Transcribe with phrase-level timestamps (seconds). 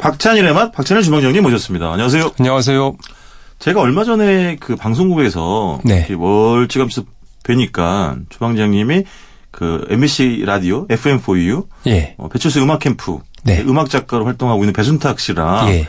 [0.00, 1.92] 박찬일의 맛, 박찬일 주방장님 모셨습니다.
[1.92, 2.32] 안녕하세요.
[2.38, 2.96] 안녕하세요.
[3.58, 5.98] 제가 얼마 전에 그 방송국에서 네.
[5.98, 7.02] 이렇게 멀찌감치
[7.44, 9.04] 뵈니까 주방장님이
[9.50, 12.14] 그 MBC 라디오 FM4U 예.
[12.16, 13.60] 어, 배철수 음악 캠프 네.
[13.60, 15.88] 음악 작가로 활동하고 있는 배순탁 씨랑 예.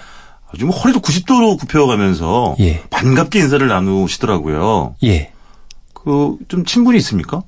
[0.53, 2.83] 아주 뭐 허리를 90도로 굽혀가면서 예.
[2.89, 4.95] 반갑게 인사를 나누시더라고요.
[5.03, 5.31] 예.
[5.93, 7.43] 그좀 친분이 있습니까?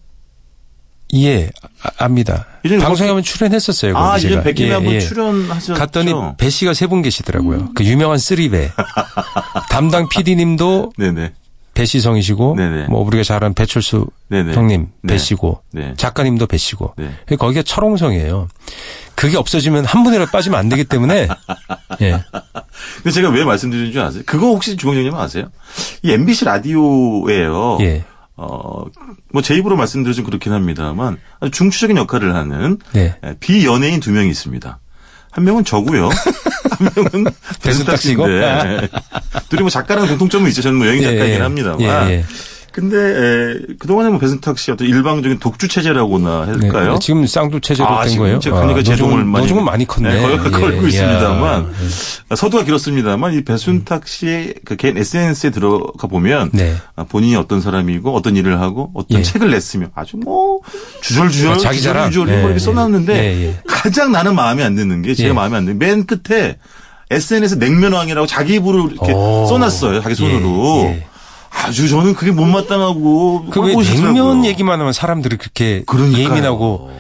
[1.16, 1.50] 예.
[1.84, 2.46] 아, 압니다.
[2.64, 3.96] 방송에 뭐- 한번 출연했었어요.
[3.98, 4.42] 아, 제가.
[4.44, 5.00] 백김에 예, 한번 예.
[5.00, 5.74] 출연하셨죠.
[5.76, 7.70] 갔더니 배 씨가 세 분 계시더라고요.
[7.76, 8.72] 그 유명한 쓰리배.
[9.70, 11.34] 담당 PD님도 네네.
[11.76, 12.86] 배 씨성이시고, 네네.
[12.88, 14.54] 뭐 우리가 잘 아는 배철수 네네.
[14.54, 15.14] 형님 네.
[15.14, 15.94] 배씨고, 네.
[15.98, 17.36] 작가님도 배 씨고, 네.
[17.36, 18.48] 거기가 철옹성이에요.
[19.16, 21.28] 그게 없어지면 한 분이라도 빠지면 안 되기 때문에,
[22.02, 22.24] 예.
[22.98, 24.22] 근데 제가 왜 말씀드리는 줄 아세요?
[24.28, 25.46] 그거 혹시 주방장님 아세요?
[26.04, 27.80] 이 MBC 라디오예요.
[27.82, 28.04] 예.
[28.36, 28.86] 어,
[29.32, 33.16] 뭐 제 입으로 말씀드리면 그렇긴 합니다만 아주 중추적인 역할을 하는 네.
[33.24, 34.80] 예, 비연예인 두 명이 있습니다.
[35.32, 36.10] 한 명은 저고요.
[36.78, 37.26] 한 명은
[37.62, 38.00] 배순탁?
[38.00, 38.88] 씨인데
[39.50, 40.62] 둘이 뭐 작가랑 공통점은 있죠.
[40.62, 41.42] 저는 뭐 여행 작가이긴 예, 예.
[41.42, 41.82] 합니다만.
[42.10, 42.26] 예, 예.
[42.74, 46.68] 근데 에, 그동안에 뭐 배순탁 씨 어떤 일방적인 독주 체제라고나 네.
[46.68, 46.98] 할까요?
[47.00, 48.40] 지금 쌍두 체제로 아, 된 거예요.
[48.40, 50.12] 제가 그러니까 아, 제동을 많이 노종은 많이 컸네.
[50.14, 51.64] 네, 걸- 걸고 예, 있습니다만
[52.32, 52.36] 야.
[52.36, 56.76] 서두가 길었습니다만 이 배순탁 씨의 그 개인 SNS에 들어가 보면 네.
[56.96, 59.24] 아, 본인이 어떤 사람이고 어떤 일을 하고 어떤 예.
[59.24, 60.60] 책을 냈으며 아주 뭐
[61.02, 62.10] 주절주절 아, 자기 자랑?
[62.10, 62.60] 주절주절 예, 이렇게 예.
[62.60, 63.58] 써놨는데 예, 예.
[63.68, 65.34] 가장 나는 마음에 안 드는 게 제가 예.
[65.34, 66.58] 마음에 안 드는 게 맨 끝에
[67.12, 69.46] SNS 냉면왕이라고 자기 입으로 이렇게 오.
[69.48, 71.06] 써놨어요 자기 손으로 예, 예.
[71.54, 74.14] 아주 저는 그게 못마땅하고 그 싫더라고요.
[74.14, 76.24] 냉면 얘기만 하면 사람들이 그렇게 그러니까요.
[76.24, 76.92] 예민하고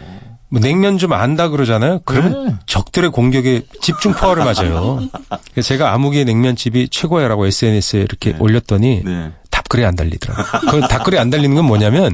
[0.49, 2.01] 뭐 냉면 좀 안다 그러잖아요.
[2.05, 2.55] 그러면 네.
[2.67, 5.01] 적들의 공격에 집중 포화를 맞아요.
[5.61, 8.37] 제가 아무개 냉면집이 최고야라고 SNS에 이렇게 네.
[8.39, 9.31] 올렸더니 네.
[9.49, 10.45] 답글이 안 달리더라고요.
[10.69, 12.13] 그 답글이 안 달리는 건 뭐냐면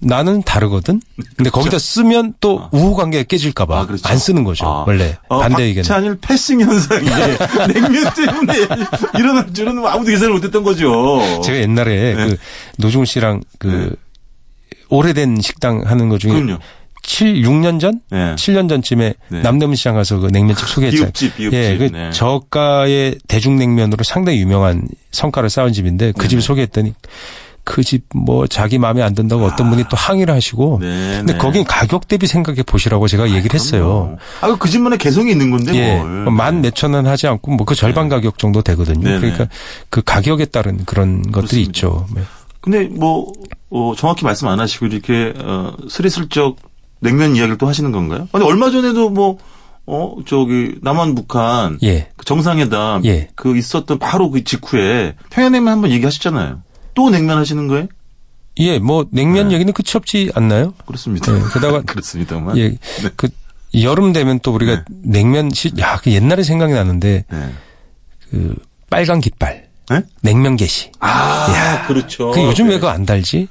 [0.00, 1.00] 나는 다르거든.
[1.36, 3.84] 근데 거기다 쓰면 또 우호 관계가 깨질까봐 그렇죠.
[3.84, 4.08] 아, 그렇죠.
[4.08, 4.66] 안 쓰는 거죠.
[4.66, 4.84] 아.
[4.86, 5.82] 원래 어, 반대 의견.
[5.82, 7.06] 박찬일 패싱 현상이
[7.72, 8.54] 냉면 때문에
[9.18, 11.40] 일어날 줄은 뭐 아무도 예상을 못했던 거죠.
[11.42, 12.26] 제가 옛날에 네.
[12.26, 12.36] 그
[12.78, 13.96] 노종훈 씨랑 그
[14.88, 16.58] 오래된 식당 하는 것 중에 그럼요.
[17.02, 18.00] 7, 6년 전?
[18.10, 18.34] 네.
[18.34, 19.40] 7년 전쯤에 네.
[19.40, 21.12] 남대문 시장 가서 그 냉면집 소개했잖아요.
[21.12, 21.54] 비읍집, 비읍집.
[21.58, 22.10] 예, 그 네.
[22.10, 26.28] 저가의 대중냉면으로 상당히 유명한 성과를 쌓은 집인데 그 네.
[26.28, 26.94] 집을 소개했더니
[27.66, 31.38] 그 집 뭐 자기 마음에 안 든다고 어떤 분이 또 항의를 하시고 네, 근데 네.
[31.38, 34.16] 거긴 가격 대비 생각해 보시라고 제가 얘기를 했어요.
[34.40, 36.30] 아, 그 집만의 개성이 있는 건데 예, 뭘.
[36.30, 39.02] 만 몇천 원 하지 않고 뭐 그 절반 가격 정도 되거든요.
[39.02, 39.20] 네네.
[39.20, 39.48] 그러니까
[39.90, 41.68] 그 가격에 따른 그런 것들이 그렇습니다.
[41.68, 42.06] 있죠.
[42.14, 42.22] 네.
[42.60, 43.32] 근데 뭐
[43.70, 46.56] 어, 정확히 말씀 안 하시고 이렇게 어, 스리슬쩍
[47.00, 48.28] 냉면 이야기를 또 하시는 건가요?
[48.32, 49.38] 아니 얼마 전에도 뭐
[49.86, 52.08] 어, 저기 남한 북한 예.
[52.16, 53.28] 그 정상회담 예.
[53.34, 56.62] 그 있었던 바로 그 직후에 평양냉면 한번 얘기하셨잖아요.
[56.96, 57.86] 또 냉면 하시는 거예요?
[58.58, 59.54] 예, 뭐 냉면 네.
[59.54, 60.74] 얘기는 끝이 없지 않나요?
[60.86, 61.30] 그렇습니다.
[61.32, 62.56] 네, 게다가 그렇습니다만.
[62.58, 62.76] 예,
[63.14, 63.28] 그
[63.80, 64.84] 여름 되면 또 우리가 네.
[64.88, 67.54] 냉면 시, 야, 그 옛날에 생각이 나는데 네.
[68.30, 68.56] 그
[68.88, 70.02] 빨간 깃발, 네?
[70.22, 70.90] 냉면 게시.
[71.00, 72.30] 아, 그렇죠.
[72.32, 72.72] 그 요즘 네.
[72.72, 73.46] 왜 그거 안 달지?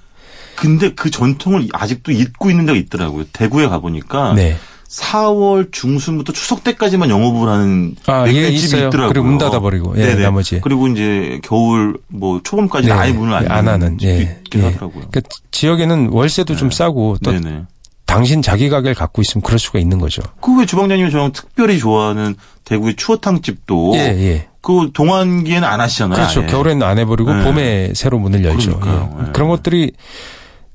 [0.55, 3.25] 근데 그 전통을 아직도 잊고 있는 데가 있더라고요.
[3.31, 4.57] 대구에 가보니까 네.
[5.01, 8.87] 4월 중순부터 추석 때까지만 영업을 하는 아, 예, 냉면집이 있어요.
[8.87, 9.09] 있더라고요.
[9.09, 10.23] 그리고 문 닫아버리고, 예, 네네.
[10.23, 10.61] 나머지.
[10.61, 13.97] 그리고 이제 겨울 뭐 초봄까지 는 아예 문을 안, 예, 안 하는.
[13.97, 14.37] 집이 예.
[14.45, 14.65] 있긴 예.
[14.67, 15.05] 하더라고요.
[15.11, 17.63] 그 지역에는 월세도 좀 싸고 또 네네.
[18.05, 20.21] 당신 자기 가게를 갖고 있으면 그럴 수가 있는 거죠.
[20.41, 24.47] 그 왜 주방장님이 저랑 특별히 좋아하는 대구의 추어탕 집도 예, 예.
[24.61, 26.15] 그 동안기에는 안 하시잖아요.
[26.15, 26.41] 그렇죠.
[26.41, 26.47] 아예.
[26.47, 27.43] 겨울에는 안 해버리고 네.
[27.43, 28.79] 봄에 새로 문을 열죠.
[28.85, 28.89] 예.
[28.91, 29.31] 예.
[29.33, 29.91] 그런 것들이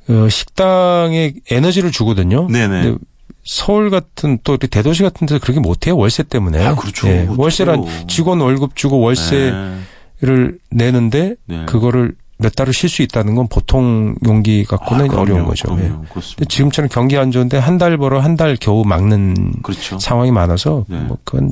[0.09, 2.49] 어, 식당에 에너지를 주거든요.
[2.49, 2.97] 네네.
[3.45, 5.97] 서울 같은 또 이렇게 대도시 같은 데서 그렇게 못해요.
[5.97, 6.65] 월세 때문에.
[6.65, 7.09] 아, 그렇죠.
[7.09, 7.27] 예.
[7.37, 9.79] 월세란 직원 월급 주고 월세를
[10.23, 10.59] 네.
[10.71, 11.65] 내는데 네.
[11.67, 15.21] 그거를 몇 달을 쉴 수 있다는 건 보통 용기 갖고는 아.
[15.21, 15.75] 어려운 거죠.
[15.75, 16.05] 그럼요.
[16.41, 16.45] 예.
[16.47, 19.99] 지금처럼 경기 안 좋은데 한 달 벌어 한 달 겨우 막는 그렇죠.
[19.99, 20.99] 상황이 많아서 네.
[21.01, 21.51] 뭐 그건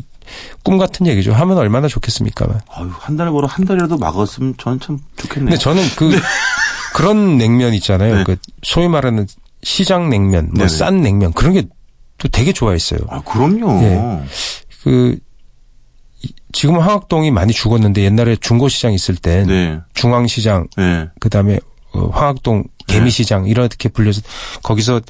[0.62, 1.32] 꿈 같은 얘기죠.
[1.32, 2.60] 하면 얼마나 좋겠습니까만.
[2.70, 5.50] 아유, 한달 벌어 한 달이라도 막았으면 저는 참 좋겠네요.
[5.50, 6.10] 근데 저는 그
[6.94, 8.16] 그런 냉면 있잖아요.
[8.16, 8.24] 네.
[8.24, 9.26] 그 소위 말하는
[9.62, 10.50] 시장 냉면.
[10.54, 11.62] 뭐 싼 냉면 그런 게
[12.20, 12.98] 또 되게 좋아했어요.
[13.10, 13.80] 아, 그럼요.
[13.84, 14.24] 예.
[14.82, 15.16] 그
[16.22, 19.78] 이- 지금 황학동이 많이 죽었는데 옛날에 중고시장 있을 땐 네.
[19.94, 21.08] 중앙시장 네.
[21.20, 21.60] 그다음에
[21.92, 24.20] 어, 황학동 개미시장 이렇게 불려서
[24.64, 25.00] 거기서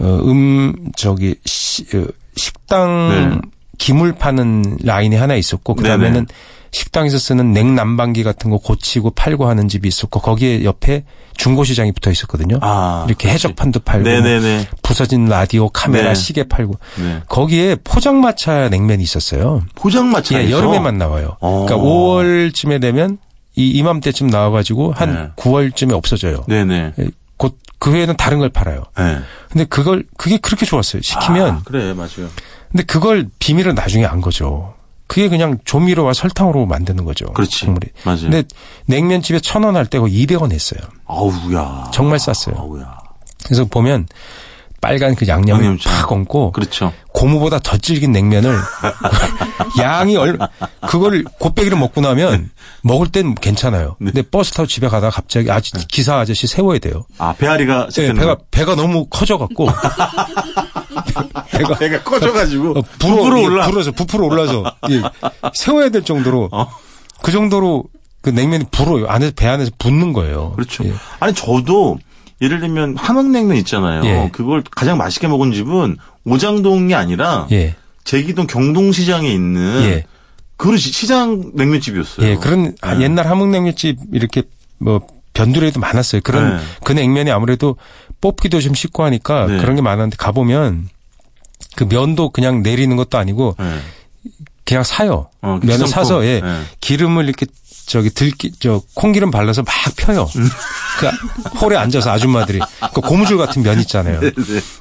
[0.00, 3.48] 어, 음 저기 시, 어, 식당 네.
[3.78, 6.26] 기물 파는 라인이 하나 있었고 그다음에는 네네.
[6.70, 11.04] 식당에서 쓰는 냉난방기 같은 거 고치고 팔고 하는 집이 있었고 거기에 옆에
[11.36, 12.58] 중고시장이 붙어 있었거든요.
[12.60, 13.04] 아.
[13.08, 14.68] 이렇게 해적판도 팔고 뭐 네네네.
[14.82, 16.14] 부서진 라디오, 카메라, 네.
[16.14, 17.22] 시계 팔고 네.
[17.28, 19.62] 거기에 포장마차 냉면이 있었어요.
[19.76, 21.36] 포장마차에서 예, 여름에만 나와요.
[21.40, 21.64] 어.
[21.66, 23.18] 그러니까 5월쯤에 되면
[23.54, 25.42] 이 이맘때쯤 나와가지고 한 네.
[25.42, 26.44] 9월쯤에 없어져요.
[26.48, 26.92] 네네.
[27.38, 28.82] 곧 그 외에는 다른 걸 팔아요.
[28.96, 29.18] 네.
[29.50, 31.02] 근데 그걸 그게 그렇게 좋았어요.
[31.02, 32.28] 시키면 아, 그래 맞아요.
[32.70, 34.74] 근데 그걸 비밀을 나중에 안 거죠.
[35.06, 37.26] 그 그게 그냥 조미료와 설탕으로 만드는 거죠.
[37.32, 37.64] 그렇지.
[37.64, 37.88] 국물이.
[38.04, 38.20] 맞아요.
[38.22, 38.44] 근데
[38.86, 40.80] 냉면집에 천 원 할때 거의 200원 했어요.
[41.06, 41.90] 아우야.
[41.94, 42.56] 정말 쌌어요.
[42.58, 42.98] 아우야.
[43.44, 44.06] 그래서 보면
[44.80, 45.92] 빨간 그 양념을 양념장.
[45.92, 46.92] 팍 얹고 그렇죠.
[47.12, 48.54] 고무보다 더 질긴 냉면을
[49.80, 50.38] 양이 얼
[50.88, 52.50] 그걸 곱빼기를 먹고 나면
[52.82, 53.96] 먹을 땐 괜찮아요.
[53.98, 54.12] 네.
[54.12, 57.04] 근데 버스 타고 집에 가다가 갑자기 아 기사 아저씨 세워야 돼요.
[57.18, 58.42] 아, 배앓이가 네, 배가 거.
[58.50, 59.68] 배가 너무 커져 갖고
[61.50, 63.66] 배가 배가 커져가지고 어, 부풀어 올라.
[63.66, 65.02] 불어서 부풀어 올라서 예,
[65.54, 66.68] 세워야 될 정도로 어.
[67.22, 67.84] 그 정도로
[68.20, 69.06] 그 냉면이 불어요.
[69.08, 70.52] 안에서 배 안에서 붓는 거예요.
[70.52, 70.84] 그렇죠.
[70.84, 70.92] 예.
[71.20, 71.98] 아니 저도
[72.40, 74.04] 예를 들면 함흥냉면 있잖아요.
[74.04, 74.30] 예.
[74.32, 77.74] 그걸 가장 맛있게 먹은 집은 오장동이 아니라 예.
[78.04, 80.04] 제기동 경동시장에 있는 예.
[80.56, 82.26] 그 시장 냉면집이었어요.
[82.26, 83.04] 예, 그런 아, 네.
[83.04, 84.42] 옛날 함흥냉면집 이렇게
[84.78, 85.00] 뭐
[85.32, 86.20] 변두리에도 많았어요.
[86.24, 86.62] 그런 네.
[86.84, 87.76] 그 냉면이 아무래도
[88.20, 89.58] 뽑기도 좀 쉽고 하니까 네.
[89.58, 90.88] 그런 게 많았는데 가보면
[91.76, 93.78] 그 면도 그냥 내리는 것도 아니고 예.
[94.64, 95.28] 그냥 사요.
[95.40, 95.86] 어, 면을.
[95.86, 96.40] 사서 예.
[96.44, 96.60] 예.
[96.80, 97.46] 기름을 이렇게
[97.86, 100.28] 저기 들기 저 콩기름 발라서 막 펴요.
[100.36, 100.48] 음.
[100.98, 102.60] 그 홀에 앉아서 아줌마들이
[102.92, 104.20] 그 고무줄 같은 면 있잖아요.
[104.20, 104.30] 네.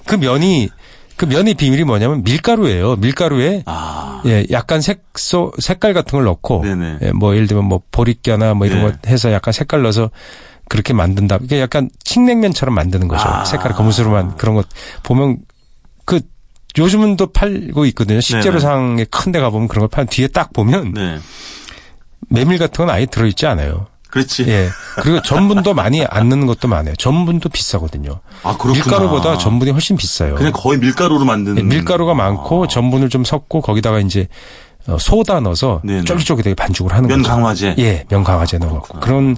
[0.06, 0.70] 그 면이
[1.18, 2.98] 그 면의 비밀이 뭐냐면 밀가루예요.
[2.98, 4.22] 밀가루에 아.
[4.26, 6.98] 예, 약간 색소, 색깔 같은 걸 넣고, 네네.
[7.02, 8.92] 예, 뭐, 예를 들면 뭐, 보리깨나 뭐 이런 네.
[8.92, 10.12] 거 해서 약간 색깔 넣어서
[10.70, 11.40] 그렇게 만든다.
[11.44, 13.28] 이게 약간 칡냉면처럼 만드는 거죠.
[13.28, 13.46] 아.
[13.46, 14.68] 색깔 거무스름한 그런 것.
[15.04, 15.38] 보면
[16.06, 16.20] 그,
[16.78, 18.22] 요즘은 또 팔고 있거든요.
[18.22, 21.20] 식재료상에 큰 데 가보면 그런 걸 파는 뒤에 딱 보면 네.
[22.30, 23.88] 메밀 같은 건 아예 들어있지 않아요.
[24.10, 24.46] 그렇지.
[24.48, 24.70] 예.
[25.02, 26.96] 그리고 전분도 많이 안 넣는 것도 많아요.
[26.96, 28.22] 전분도 비싸거든요.
[28.44, 28.74] 아, 그렇구나.
[28.74, 30.36] 밀가루보다 전분이 훨씬 비싸요.
[30.36, 32.68] 그냥 거의 밀가루로 만드는 예, 밀가루가 많고 아.
[32.68, 34.28] 전분을 좀 섞고 거기다가 이제
[34.88, 36.04] 어, 소다 넣어서 네네.
[36.06, 37.30] 쫄깃쫄깃하게 반죽을 하는 면 거죠.
[37.30, 37.76] 강화제.
[37.80, 39.36] 예, 면 강화제 넣어갖고 그런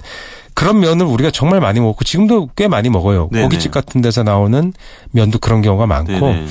[0.60, 3.30] 그런 면을 우리가 정말 많이 먹고 지금도 꽤 많이 먹어요.
[3.32, 3.44] 네네.
[3.44, 4.74] 고깃집 같은 데서 나오는
[5.10, 6.46] 면도 그런 경우가 많고 네네.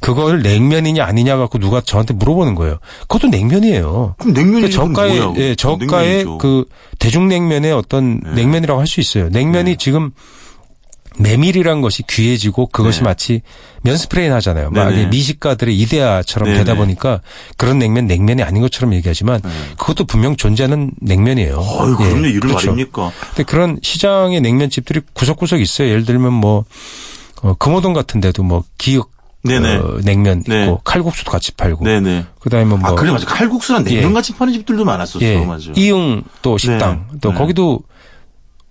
[0.00, 2.76] 그걸 냉면이냐 아니냐 갖고 누가 저한테 물어보는 거예요.
[3.08, 4.16] 그것도 냉면이에요.
[4.18, 5.32] 그럼 냉면이 그 저가의?
[5.38, 6.26] 예, 저가의.
[6.40, 6.66] 그
[6.98, 8.34] 대중냉면의 어떤 네.
[8.34, 9.30] 냉면이라고 할 수 있어요.
[9.30, 9.76] 냉면이 네.
[9.78, 10.10] 지금
[11.18, 13.04] 메밀이란 것이 귀해지고 그것이 네.
[13.04, 13.42] 마치
[13.82, 14.70] 면 스프레이 하잖아요.
[14.70, 16.58] 막 미식가들의 이데아처럼 네네.
[16.64, 17.20] 되다 보니까
[17.56, 19.50] 그런 냉면 냉면이 아닌 것처럼 얘기하지만 네.
[19.76, 21.56] 그것도 분명 존재하는 냉면이에요.
[21.58, 22.26] 어유 예, 그럼요.
[22.26, 22.70] 이를 그렇죠.
[22.70, 23.12] 말입니까?
[23.28, 25.88] 근데 그런 시장의 냉면집들이 구석구석 있어요.
[25.88, 26.64] 예를 들면 뭐
[27.42, 29.12] 어, 금호동 같은 데도 뭐 기역.
[29.46, 30.74] 어, 냉면 있고 네.
[30.84, 32.24] 칼국수도 같이 팔고 네네.
[32.40, 33.26] 그다음에 뭐 아, 그래, 맞아.
[33.26, 33.96] 칼국수랑 예.
[33.96, 35.22] 냉면 같이 파는 집들도 많았었어.
[35.22, 35.70] 예, 맞아.
[35.76, 37.18] 이응 또 식당 네.
[37.20, 37.36] 또 네.
[37.36, 37.80] 거기도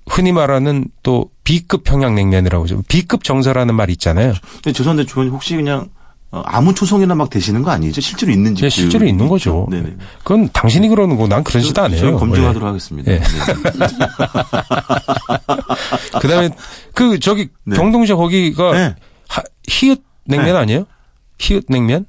[0.08, 2.84] 흔히 말하는 또 B급 평양냉면이라고 하죠.
[2.88, 4.34] B급 정서라는 말 있잖아요.
[4.56, 5.90] 근데 죄송한데 주원님 혹시 그냥
[6.32, 8.02] 어, 아무 초성이나 막 되시는 거 아니죠?
[8.02, 8.66] 실제로 있는 집.
[8.66, 9.68] 예, 실제로 있는 거죠.
[9.70, 9.96] 네네.
[10.24, 12.18] 그건 당신이 그러는 거고 난 그런 짓 안 해요.
[12.18, 12.66] 검증하도록 원래.
[12.66, 13.12] 하겠습니다.
[13.12, 13.20] 예.
[13.20, 13.24] 네.
[16.20, 16.50] 그 다음에
[16.94, 17.76] 그 저기 네.
[17.76, 18.96] 경동시장 거기가 네.
[19.28, 20.60] 하- 히읗 냉면 네.
[20.60, 20.86] 아니에요?
[21.40, 22.06] 히읗 냉면?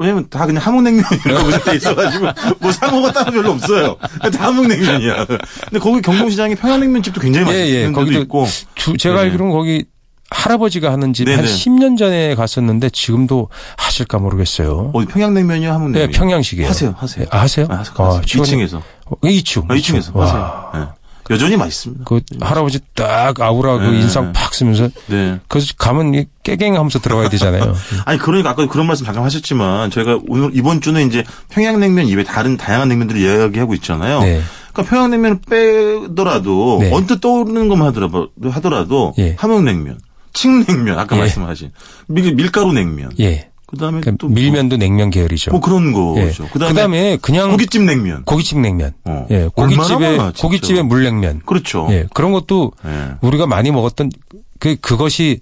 [0.00, 2.26] 왜냐면 다 그냥 함흥냉면이라고 돼 있어가지고
[2.58, 3.96] 뭐 사모가 따로 별로 없어요.
[4.32, 5.26] 다 함흥냉면이야.
[5.26, 7.80] 근데 거기 경동시장에 평양냉면 집도 굉장히 예, 예.
[7.82, 8.46] 데도 거기도 있고.
[8.74, 9.26] 주- 제가 네네.
[9.26, 9.84] 알기로는 거기
[10.30, 11.48] 할아버지가 하는 집한 네네.
[11.48, 14.90] 10년 전에 갔었는데 지금도 하실까 모르겠어요.
[14.94, 16.10] 어디 평양냉면이요, 함흥냉면?
[16.10, 16.68] 네, 평양식이에요.
[16.68, 17.26] 하세요, 하세요.
[17.30, 17.66] 아, 하세요?
[17.68, 17.94] 아, 하세요.
[17.98, 18.76] 아, 최근에- 2층에서.
[18.78, 19.70] 어, 2층.
[19.70, 20.24] 아, 2층에서 와.
[20.26, 20.70] 하세요.
[20.86, 20.99] 네.
[21.30, 22.04] 여전히 맛있습니다.
[22.04, 24.00] 그 할아버지 딱 아우라 그 네.
[24.00, 25.38] 인상 팍 쓰면서 네.
[25.48, 27.74] 그래서 가면 이 깨갱 하면서 들어가야 되잖아요.
[28.04, 32.56] 아니 그러니까 아까 그런 말씀 잠깐 하셨지만 저희가 오늘 이번 주는 이제 평양냉면 이외에 다른
[32.56, 34.20] 다양한 냉면들을 이야기하고 있잖아요.
[34.20, 34.42] 네.
[34.72, 36.92] 그러니까 평양냉면을 빼더라도 네.
[36.92, 39.34] 언뜻 떠오르는 것만 하더라도, 하더라도 예.
[39.38, 39.98] 함흥냉면,
[40.32, 41.20] 칡냉면 아까 예.
[41.20, 41.70] 말씀하신
[42.06, 43.10] 밀, 밀가루 냉면.
[43.20, 43.49] 예.
[43.70, 45.50] 그다음에 그또 밀면도 냉면 계열이죠.
[45.50, 46.26] 뭐, 뭐 그런 예.
[46.26, 46.48] 거죠.
[46.48, 48.24] 그다음에, 그다음에 그냥 고깃집 냉면.
[48.24, 48.92] 고깃집 냉면.
[49.04, 49.26] 어.
[49.30, 49.48] 예.
[49.54, 50.32] 고깃집에 많아.
[50.38, 51.42] 고깃집에 물냉면.
[51.46, 51.86] 그렇죠.
[51.90, 52.06] 예.
[52.14, 53.12] 그런 것도 예.
[53.20, 54.10] 우리가 많이 먹었던
[54.58, 55.40] 그 그것이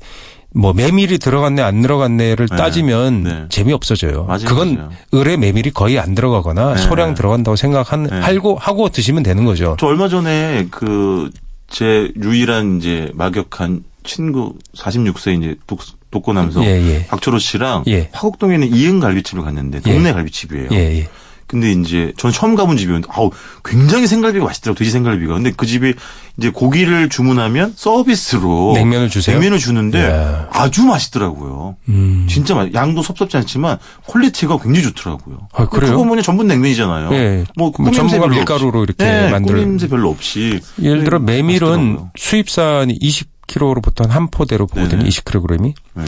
[0.54, 2.56] 뭐 메밀이 들어갔네 안 들어갔네를 네.
[2.56, 3.44] 따지면 네.
[3.48, 4.24] 재미 없어져요.
[4.24, 4.90] 맞아요, 그건 맞아요.
[5.14, 6.82] 을에 메밀이 거의 안 들어가거나 네.
[6.82, 8.20] 소량 들어간다고 생각한 네.
[8.20, 9.76] 하고 하고 드시면 되는 거죠.
[9.78, 11.30] 저 얼마 전에 그
[11.68, 15.80] 제 유일한 이제 막역한 친구 46세 이제 독,
[16.10, 17.06] 독거남성 예, 예.
[17.06, 18.08] 박철호 씨랑 예.
[18.12, 20.68] 화곡동에 있는 이응 갈비집을 갔는데 동네 갈비집이에요.
[20.72, 21.08] 예, 예.
[21.46, 23.30] 근데 이제 전 처음 가본 집이었는데 아우
[23.64, 25.32] 굉장히 생갈비가 맛있더라고 돼지 생갈비가.
[25.32, 25.94] 근데 그 집이
[26.36, 29.34] 이제 고기를 주문하면 서비스로 냉면을 주세요?
[29.36, 30.48] 냉면을 주는데 야.
[30.52, 31.76] 아주 맛있더라고요.
[31.88, 32.26] 음.
[32.28, 32.74] 진짜 맛.
[32.74, 35.48] 양도 섭섭지 않지만 quality가 굉장히 좋더라고요.
[35.54, 35.92] 아, 그래요?
[35.92, 37.14] 그거 보면 전분 냉면이잖아요.
[37.14, 37.44] 예.
[37.56, 38.94] 뭐뭐 전부가 별로 밀가루로 없이.
[38.98, 40.60] 이렇게 예, 만들- 꾸밈새 별로 없이.
[40.82, 42.10] 예를 들어 네, 메밀은 맛있더라고요.
[42.14, 44.98] 수입산이 20kg로부터 한 포대로 보거든요.
[44.98, 45.08] 네네.
[45.08, 45.72] 20kg이.
[45.98, 46.04] 네.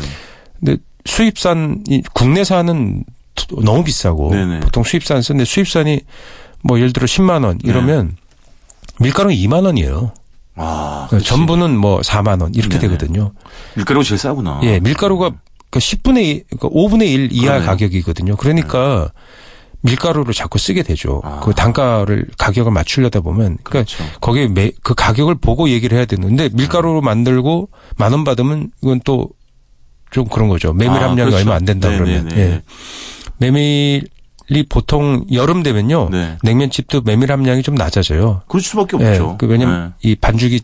[0.58, 3.04] 근데 수입산이 국내산은
[3.62, 4.60] 너무 비싸고 네네.
[4.60, 6.00] 보통 수입산 쓰는데 수입산이
[6.62, 8.16] 뭐 예를 들어 10만 원 이러면
[9.00, 10.12] 밀가루는 2만 원이에요.
[10.56, 11.24] 아, 그치.
[11.26, 12.96] 전부는 뭐 4만 원 이렇게 네네.
[12.96, 13.32] 되거든요.
[13.76, 14.60] 밀가루가 제일 싸구나.
[14.64, 15.30] 예, 밀가루가
[15.70, 17.66] 그 10분의 1, 그러니까 5분의 1 이하 그러네요.
[17.66, 18.36] 가격이거든요.
[18.36, 19.10] 그러니까
[19.82, 21.22] 밀가루를 자꾸 쓰게 되죠.
[21.24, 21.40] 아.
[21.42, 24.04] 그 단가를 가격을 맞추려다 보면 그러니까 그렇죠.
[24.20, 29.30] 거기에 매, 그 가격을 보고 얘기를 해야 되는데 밀가루로 만들고 만 원 받으면 이건 또
[30.10, 30.72] 좀 그런 거죠.
[30.72, 31.36] 메밀 아, 함량이 그렇죠.
[31.36, 32.28] 얼마 안 된다 그러면.
[32.28, 32.40] 네네네.
[32.40, 32.62] 예.
[33.38, 36.08] 메밀이 보통 여름 되면요.
[36.10, 36.36] 네.
[36.42, 38.42] 냉면집도 메밀 함량이 좀 낮아져요.
[38.48, 39.08] 그럴 수밖에 예.
[39.08, 39.36] 없죠.
[39.38, 40.60] 그 왜냐면 이 반죽이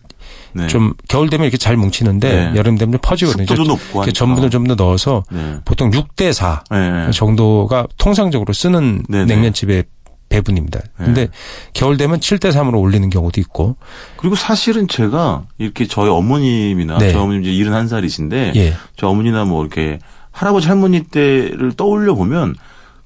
[0.52, 0.62] 네.
[0.62, 0.66] 네.
[0.68, 2.56] 좀 겨울 되면 이렇게 잘 뭉치는데 네.
[2.56, 3.46] 여름 되면 좀 퍼지거든요.
[3.46, 4.12] 습도도 높고.
[4.12, 5.56] 전분을 좀 더 넣어서 네.
[5.64, 7.10] 보통 6대 4 네.
[7.12, 9.04] 정도가 통상적으로 쓰는.
[9.08, 9.84] 냉면집의
[10.28, 10.80] 배분입니다.
[10.96, 11.28] 근데
[11.72, 13.76] 겨울 되면 7대 3으로 올리는 경우도 있고.
[14.16, 17.12] 그리고 사실은 제가 이렇게 저희 어머님이나 네.
[17.12, 18.74] 저희 어머님 이제 71살이신데 예.
[18.96, 19.98] 저 어머니나 뭐 이렇게
[20.32, 22.54] 할아버지 할머니 때를 떠올려 보면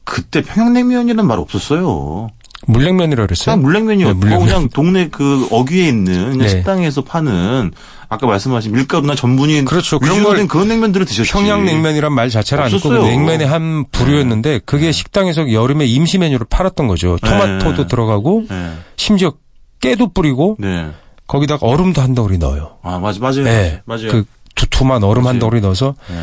[0.05, 2.29] 그때 평양냉면이라는 말 없었어요.
[2.67, 3.57] 물냉면이라 그랬어요.
[3.57, 4.47] 그냥 물냉면이었고 네, 물냉면.
[4.47, 6.49] 그냥 동네 그 어귀에 있는 네.
[6.49, 7.73] 식당에서 파는
[8.12, 10.00] 아까 말씀하신 밀가루나 전분이 그렇죠.
[10.00, 11.31] 그런 걸된 그런 냉면들을 드셨지.
[11.31, 12.99] 평양냉면이란 말 자체를 안 없었어요.
[12.99, 17.17] 했고 냉면의 한 부류였는데 그게 식당에서 여름에 임시 메뉴로 팔았던 거죠.
[17.25, 17.87] 토마토도 네.
[17.87, 18.73] 들어가고 네.
[18.97, 19.33] 심지어
[19.81, 20.90] 깨도 뿌리고 네.
[21.29, 22.79] 거기다가 얼음도 한 덩어리 넣어요.
[22.83, 23.45] 아 맞아 맞아요.
[23.45, 23.81] 네.
[23.85, 24.09] 맞아요.
[24.11, 24.25] 그
[24.57, 25.38] 두툼한 얼음 한 맞아요.
[25.38, 26.17] 덩어리 넣어서 네.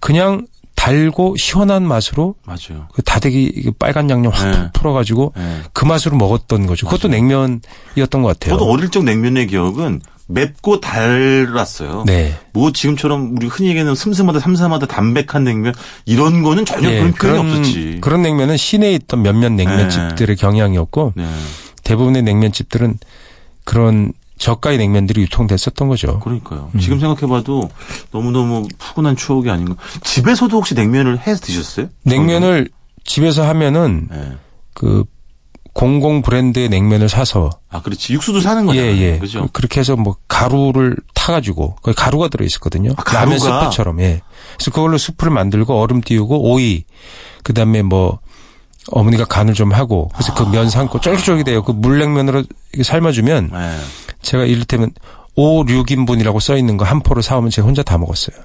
[0.00, 2.88] 그냥 달고 시원한 맛으로 맞아요.
[2.92, 4.68] 그 다대기 빨간 양념 확 네.
[4.72, 5.60] 풀어가지고 네.
[5.72, 6.86] 그 맛으로 먹었던 거죠.
[6.86, 8.54] 그것도 냉면이었던 것 같아요.
[8.58, 12.04] 저도 어릴 적 냉면의 기억은 맵고 달랐어요.
[12.06, 12.38] 네.
[12.52, 17.38] 뭐 지금처럼 우리 흔히 얘기하는 슴슴하다 삼삼하다 담백한 냉면 이런 거는 전혀 예, 그런 표현이
[17.38, 17.98] 없었지.
[18.00, 21.26] 그런 냉면은 시내에 있던 몇몇 냉면집들의 경향이었고 네.
[21.82, 22.98] 대부분의 냉면집들은
[23.64, 26.20] 그런 저가의 냉면들이 유통됐었던 거죠.
[26.20, 26.70] 그러니까요.
[26.74, 26.78] 음.
[26.78, 27.68] 지금 생각해봐도
[28.12, 29.74] 너무너무 푸근한 추억이 아닌가.
[30.04, 31.88] 집에서도 혹시 냉면을 해서 드셨어요?
[32.04, 32.68] 냉면을
[33.04, 34.32] 집에서 하면은 네.
[34.74, 35.04] 그
[35.72, 38.12] 공공 브랜드의 냉면을 사서 아, 그렇지.
[38.12, 38.90] 육수도 사는 거잖아요.
[38.92, 39.18] 예, 예.
[39.18, 39.42] 그죠?
[39.46, 42.90] 그- 그렇게 해서 뭐 가루를 타가지고 거기 가루가 들어 있었거든요.
[42.96, 43.20] 아, 가루가?
[43.24, 44.20] 라면 스프처럼 예.
[44.56, 46.84] 그래서 그걸로 스프를 만들고 얼음 띄우고 오이
[47.44, 48.18] 그다음에 뭐
[48.90, 51.62] 어머니가 간을 좀 하고 그래서 그 면 삶고 쫄깃쫄깃해요.
[51.62, 52.44] 그 물냉면으로
[52.82, 53.76] 삶아주면 네.
[54.22, 54.90] 제가 이를테면
[55.36, 58.36] 5, 6인분이라고 써 있는 거 한 포를 사오면 제가 혼자 다 먹었어요.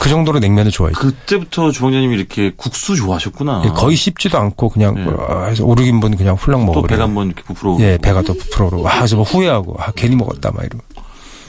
[0.00, 0.98] 그 정도로 냉면을 좋아했죠.
[0.98, 3.62] 그때부터 주방장님이 이렇게 국수 좋아하셨구나.
[3.64, 5.02] 예, 거의 씹지도 않고 그냥 예.
[5.02, 6.88] 뭐, 아, 해서 5, 6인분 그냥 훌렁 또 먹어버려요.
[6.88, 7.76] 배가 한번 이렇게 부풀어.
[7.80, 10.82] 예, 배가 또 부풀어오고 와, 그래서 뭐 후회하고 아, 괜히 먹었다 막 이러고.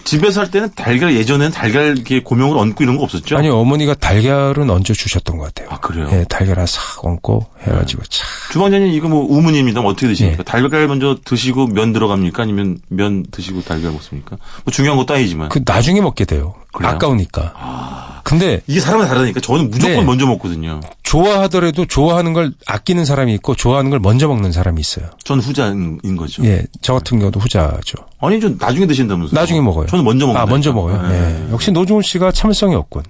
[0.04, 3.38] 집에서 할 때는 달걀 예전에는 달걀 이렇게 고명을 얹고 이런 거 없었죠?
[3.38, 5.70] 아니 어머니가 달걀은 얹어 주셨던 것 같아요.
[5.72, 6.10] 아, 그래요?
[6.12, 8.28] 예, 달걀 한싹 얹고 해가지고 참.
[8.52, 9.80] 주방장님 이거 뭐 우문입니다.
[9.82, 10.40] 어떻게 드십니까?
[10.40, 10.44] 예.
[10.44, 12.44] 달걀 먼저 드시고 면 들어갑니까?
[12.44, 14.38] 아니면 면 드시고 달걀 먹습니까?
[14.66, 15.48] 뭐 중요한 것도 아니지만.
[15.50, 16.54] 그 나중에 먹게 돼요.
[16.74, 16.92] 그래요?
[16.92, 18.22] 아까우니까.
[18.24, 20.04] 근데 이게 사람마다 다르니까 저는 무조건 네.
[20.04, 20.80] 먼저 먹거든요.
[21.04, 25.06] 좋아하더라도 좋아하는 걸 아끼는 사람이 있고 좋아하는 걸 먼저 먹는 사람이 있어요.
[25.24, 26.44] 전 후자인 거죠.
[26.46, 27.98] 예, 저 같은 경우도 후자죠.
[28.20, 29.40] 아니, 좀 나중에 드신다면서요?
[29.40, 29.86] 나중에 먹어요.
[29.88, 30.42] 저는 먼저 먹어요.
[30.42, 31.00] 아, 먼저 먹어요.
[31.12, 31.52] 예.
[31.52, 33.04] 역시 노중훈 씨가 참을성이 없군.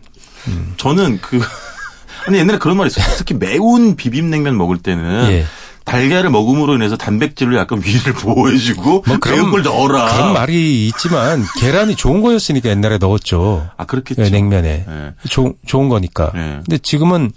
[0.77, 1.39] 저는 그
[2.27, 3.05] 아니 옛날에 그런 말이 있어요.
[3.17, 5.45] 특히 매운 비빔냉면 먹을 때는 예.
[5.93, 10.11] 달걀을 먹음으로 인해서 단백질로 약간 위를 보호해주고 뭐 그런- 매운 걸 넣어라.
[10.13, 13.69] 그런 말이 있지만 계란이 좋은 거였으니까 옛날에 넣었죠.
[13.77, 14.23] 아 그렇겠죠.
[14.23, 14.85] 예, 냉면에.
[14.87, 15.13] 예.
[15.29, 16.31] 조- 좋은 거니까.
[16.33, 16.59] 네.
[16.65, 17.31] 근데 지금은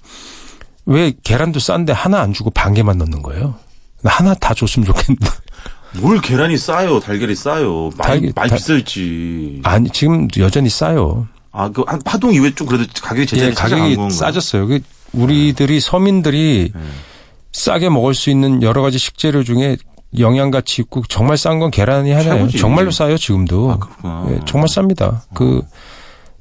[0.86, 3.56] 왜 계란도 싼데 하나 안 주고 반 개만 넣는 거예요?
[4.02, 5.26] 나 하나 다 줬으면 좋겠는데.
[6.00, 7.90] 뭘 계란이 싸요, 달걀이 싸요.
[7.96, 9.60] 많이 달걀- 많이 달- 비싸졌지.
[9.64, 11.26] 아니, 지금 여전히 싸요.
[11.52, 14.14] 아, 그, 한 파동 이후에 좀 그래도 가격이 예, 제자리 찾아간 가격이?
[14.14, 14.66] 싸졌어요.
[14.66, 14.80] 그
[15.12, 16.80] 우리들이 서민들이 네.
[17.56, 19.78] 싸게 먹을 수 있는 여러 가지 식재료 중에
[20.18, 22.34] 영양 가치 있고 정말 싼 건 계란이 하나예요.
[22.36, 22.58] 최고지.
[22.58, 23.78] 정말로 싸요 지금도.
[24.02, 24.26] 아.
[24.30, 25.20] 예, 정말 쌉니다.
[25.34, 25.62] 그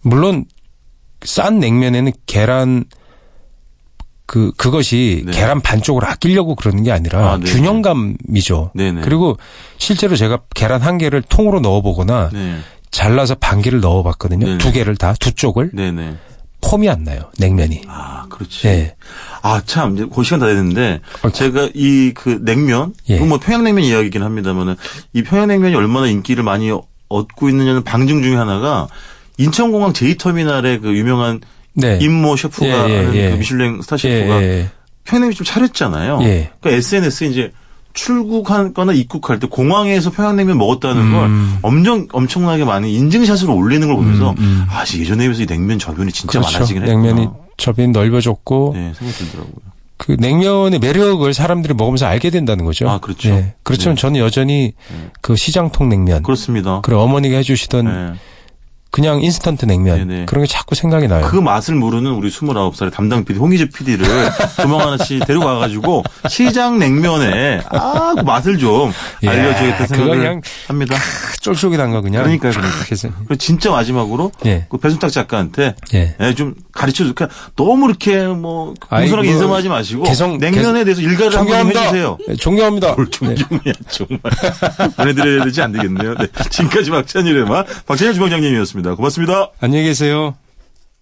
[0.01, 0.43] 물론
[1.23, 2.83] 싼 냉면에는 계란
[4.25, 5.31] 그 그것이 네.
[5.31, 7.49] 계란 반쪽을 아끼려고 그러는 게 아니라 아, 네네.
[7.51, 8.71] 균형감이죠.
[8.75, 9.01] 네네.
[9.01, 9.37] 그리고
[9.77, 12.57] 실제로 제가 계란 한 개를 통으로 넣어보거나 네.
[12.91, 14.45] 잘라서 반 개를 넣어봤거든요.
[14.45, 14.57] 네네.
[14.57, 16.15] 두 개를 다 두 쪽을 네네.
[16.65, 17.29] 폼이 안 나요.
[17.37, 17.81] 냉면이.
[17.87, 18.67] 아, 그렇지.
[18.67, 18.95] 예.
[19.41, 21.31] 아, 참, 이제 그 시간 다 됐는데, 아이고.
[21.31, 23.19] 제가 이 그 냉면, 예.
[23.19, 24.75] 뭐 평양냉면 이야기긴 합니다만은,
[25.13, 26.71] 이 평양냉면이 얼마나 인기를 많이
[27.09, 28.87] 얻고 있느냐는 방증 중에 하나가,
[29.37, 31.41] 인천공항 제2터미널에 그 유명한
[31.73, 31.99] 네.
[32.01, 33.31] 임모 셰프가 예, 예, 하는 예.
[33.31, 34.69] 그 미슐랭 스타 예, 셰프가 예.
[35.03, 36.19] 평양냉면 좀 차렸잖아요.
[36.23, 36.49] 예.
[36.61, 37.51] 그러니까 SNS에 이제
[37.95, 41.57] 출국하거나 입국할 때 공항에서 평양냉면 먹었다는 걸 음.
[41.63, 44.65] 엄청 엄청나게 많이 인증샷으로 올리는 걸 보면서 음, 음.
[44.69, 46.53] 아, 예전에 비해서 이 냉면 저변이 진짜 그렇죠.
[46.53, 47.01] 많아지긴 했구나.
[47.01, 49.55] 냉면이 저변이 넓어졌고 네, 생각이 들더라고요.
[49.97, 52.89] 그 냉면의 매력을 사람들이 먹으면서 알게 된다는 거죠.
[52.89, 53.29] 아, 그렇죠.
[53.29, 53.55] 예.
[53.63, 54.01] 그렇지만 네.
[54.01, 55.11] 저는 여전히 네.
[55.21, 56.81] 그 시장통 냉면 그렇습니다.
[56.83, 58.13] 그리고 어머니가 해주시던 네.
[58.95, 60.25] 그냥 인스턴트 냉면 네네.
[60.25, 61.27] 그런 게 자꾸 생각이 나요.
[61.29, 64.05] 그 맛을 모르는 우리 29살의 담당 PD 홍희주 PD를
[64.55, 70.41] 조만간 씨 데리고 가가지고 시장 냉면에 아, 그 맛을 좀 예, 알려주겠다 그거 생각을 그냥
[70.69, 70.95] 합니다.
[71.41, 72.23] 쫄쫄이단 거 그냥.
[72.23, 72.85] 그러니까요, 그러니까.
[72.85, 74.65] 그래서 그리고 진짜 마지막으로 예.
[74.69, 76.15] 그 배순탁 작가한테 예.
[76.21, 77.13] 예, 좀 가르쳐 줄.
[77.13, 81.67] 그러니까 너무 이렇게 뭐 공손하게 아이고, 인정하지 마시고 개성- 냉면에 대해서 일가를 한번.
[81.67, 82.17] 해주세요.
[82.29, 82.93] 예, 존경합니다.
[82.93, 84.19] 뭘 존경이야 정말
[84.95, 86.15] 보내드려야 되지 안 되겠네요.
[86.15, 86.27] 네.
[86.49, 88.95] 지금까지 박찬일의 맛 박찬일 주방장님이었 습니다.
[88.95, 89.51] 고맙습니다.
[89.59, 90.35] 안녕히 계세요.